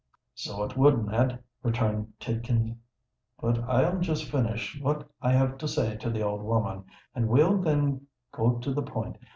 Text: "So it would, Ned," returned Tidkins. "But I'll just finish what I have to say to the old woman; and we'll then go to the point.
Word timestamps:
"So 0.33 0.63
it 0.63 0.75
would, 0.77 1.05
Ned," 1.05 1.43
returned 1.61 2.13
Tidkins. 2.19 2.75
"But 3.39 3.59
I'll 3.69 3.99
just 3.99 4.25
finish 4.31 4.81
what 4.81 5.07
I 5.21 5.31
have 5.33 5.59
to 5.59 5.67
say 5.67 5.95
to 5.97 6.09
the 6.09 6.23
old 6.23 6.41
woman; 6.41 6.85
and 7.13 7.27
we'll 7.29 7.61
then 7.61 8.07
go 8.31 8.57
to 8.57 8.73
the 8.73 8.81
point. 8.81 9.19